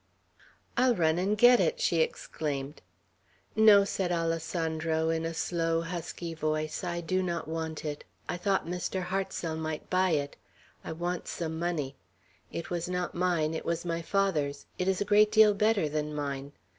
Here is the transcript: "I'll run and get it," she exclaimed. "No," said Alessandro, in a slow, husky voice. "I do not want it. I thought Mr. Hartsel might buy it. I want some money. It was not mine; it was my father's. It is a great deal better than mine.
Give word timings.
"I'll 0.77 0.95
run 0.95 1.19
and 1.19 1.37
get 1.37 1.59
it," 1.59 1.79
she 1.79 1.97
exclaimed. 2.01 2.81
"No," 3.55 3.83
said 3.83 4.11
Alessandro, 4.11 5.09
in 5.11 5.25
a 5.27 5.33
slow, 5.35 5.81
husky 5.81 6.33
voice. 6.33 6.83
"I 6.83 7.01
do 7.01 7.21
not 7.21 7.47
want 7.47 7.85
it. 7.85 8.03
I 8.27 8.35
thought 8.37 8.65
Mr. 8.65 9.03
Hartsel 9.03 9.57
might 9.57 9.91
buy 9.91 10.13
it. 10.17 10.37
I 10.83 10.91
want 10.91 11.27
some 11.27 11.59
money. 11.59 11.97
It 12.51 12.71
was 12.71 12.89
not 12.89 13.13
mine; 13.13 13.53
it 13.53 13.63
was 13.63 13.85
my 13.85 14.01
father's. 14.01 14.65
It 14.79 14.87
is 14.87 15.01
a 15.01 15.05
great 15.05 15.31
deal 15.31 15.53
better 15.53 15.87
than 15.87 16.15
mine. 16.15 16.53